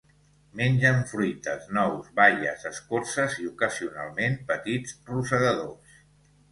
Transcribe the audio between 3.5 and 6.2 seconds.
ocasionalment petits rosegadors.